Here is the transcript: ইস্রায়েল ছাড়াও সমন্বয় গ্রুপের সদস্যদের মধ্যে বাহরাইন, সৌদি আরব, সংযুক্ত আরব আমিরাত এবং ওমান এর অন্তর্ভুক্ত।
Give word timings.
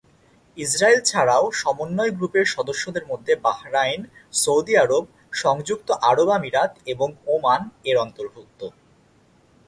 ইস্রায়েল 0.57 0.99
ছাড়াও 1.01 1.45
সমন্বয় 1.51 2.11
গ্রুপের 2.17 2.45
সদস্যদের 2.45 3.03
মধ্যে 3.05 3.33
বাহরাইন, 3.43 4.01
সৌদি 4.33 4.73
আরব, 4.77 5.03
সংযুক্ত 5.33 5.89
আরব 6.09 6.27
আমিরাত 6.29 6.71
এবং 6.85 7.09
ওমান 7.27 7.61
এর 7.85 7.97
অন্তর্ভুক্ত। 7.97 8.61